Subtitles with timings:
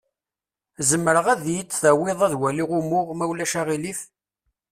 [0.89, 4.01] Zemreɣ ad yi-d-tawiḍ ad waliɣ umuɣ, ma ulac aɣilif?